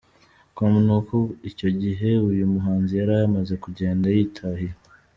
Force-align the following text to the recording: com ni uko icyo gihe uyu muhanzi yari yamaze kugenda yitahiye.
com 0.55 0.73
ni 0.85 0.93
uko 0.97 1.17
icyo 1.49 1.69
gihe 1.81 2.09
uyu 2.29 2.43
muhanzi 2.53 2.93
yari 2.99 3.13
yamaze 3.21 3.53
kugenda 3.63 4.05
yitahiye. 4.15 4.73